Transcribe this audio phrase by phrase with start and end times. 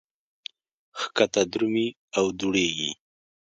[0.99, 2.91] ښکته درومي او دوړېږي.